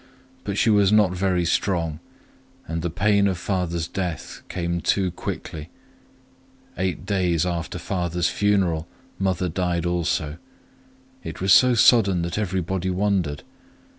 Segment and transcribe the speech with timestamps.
[0.43, 1.99] But she was not very strong,
[2.67, 5.69] and the pain of father's death came too quickly.
[6.75, 8.87] Eight days after father's funeral
[9.19, 9.45] mother
[9.85, 10.39] also died.
[11.23, 13.43] It was so sudden that everybody wondered.